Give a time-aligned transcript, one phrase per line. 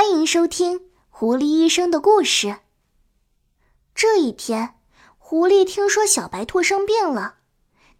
[0.00, 0.78] 欢迎收听
[1.10, 2.46] 《狐狸医生的故事》。
[3.94, 4.76] 这一天，
[5.18, 7.34] 狐狸听说小白兔生病了，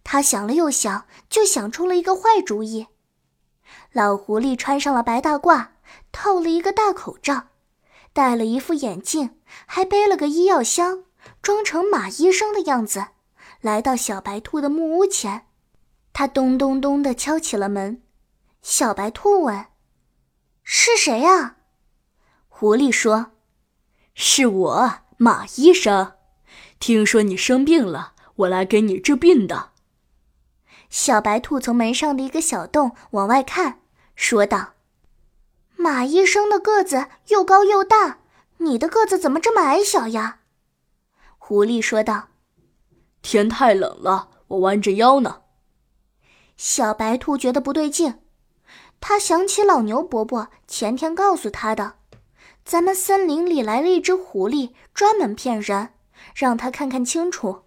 [0.03, 2.87] 他想了又想，就想出了一个坏主意。
[3.91, 5.67] 老狐狸穿上了白大褂，
[6.11, 7.49] 套了一个大口罩，
[8.13, 9.37] 戴了一副眼镜，
[9.67, 11.03] 还背了个医药箱，
[11.43, 13.09] 装成马医生的样子，
[13.61, 15.45] 来到小白兔的木屋前。
[16.13, 18.01] 他咚咚咚地敲起了门。
[18.63, 19.67] 小白兔问
[20.63, 21.57] ：“是谁呀？”
[22.61, 23.31] 狐狸说
[24.13, 26.11] ：“是我，马医生。
[26.79, 29.71] 听说你生病了，我来给你治病的。”
[30.87, 33.79] 小白兔从门上的一个小洞往外看，
[34.15, 34.73] 说道
[35.75, 38.19] ：“马医生的个子又高又大，
[38.57, 40.41] 你的个子怎么这么矮小呀？”
[41.39, 42.27] 狐狸说道
[43.23, 45.41] ：“天太冷了，我弯着腰呢。”
[46.57, 48.19] 小白兔觉得不对劲，
[48.99, 51.95] 他想起老牛伯伯前天告诉他的。
[52.63, 55.93] 咱们森林里来了一只狐狸，专门骗人，
[56.35, 57.63] 让他看看清楚。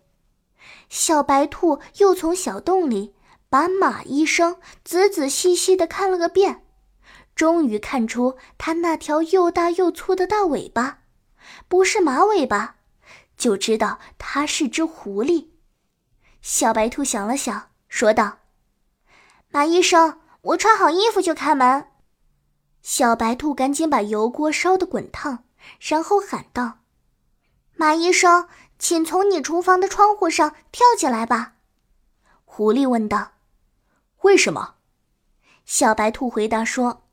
[0.89, 3.15] 小白兔又从小洞里
[3.51, 6.65] 把马医生仔仔细细的看了个遍，
[7.35, 11.01] 终于看出他那条又大又粗的大尾巴，
[11.69, 12.77] 不是马尾巴，
[13.37, 15.49] 就知道它是只狐狸。
[16.41, 18.39] 小白兔想了想，说道
[19.51, 21.89] ：“马医生，我穿好衣服就开门。”
[22.85, 25.45] 小白兔赶紧把油锅烧得滚烫，
[25.81, 26.81] 然后喊道
[27.77, 28.47] ：“马医生，
[28.79, 31.55] 请从你厨房的窗户上跳进来吧。”
[32.45, 33.33] 狐狸问道
[34.21, 34.75] ：“为什么？”
[35.65, 37.05] 小白兔回答说：“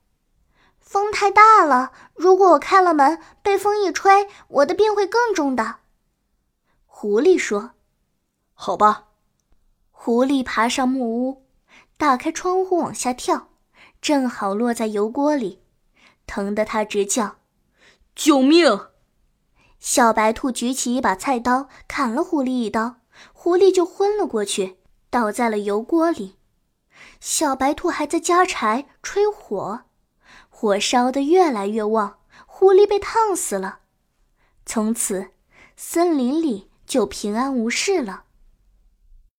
[0.77, 5.77] 风太大了，如果我开了门，被风一吹，我的病会更重的。”
[6.85, 7.71] 狐狸说
[8.53, 9.07] ：“好吧。”
[9.89, 11.45] 狐狸爬上木屋，
[11.95, 13.47] 打开窗户往下跳，
[14.01, 15.61] 正好落在油锅里。
[16.27, 17.37] 疼得他直叫
[18.15, 18.87] ：“救命！”
[19.79, 22.97] 小白兔举起一把菜刀，砍了狐狸一刀，
[23.33, 24.77] 狐狸就昏了过去，
[25.09, 26.37] 倒在了油锅里。
[27.19, 29.81] 小白兔还在加柴吹火，
[30.49, 33.79] 火烧得越来越旺，狐狸被烫死了。
[34.65, 35.31] 从此，
[35.75, 38.25] 森林里就平安无事了。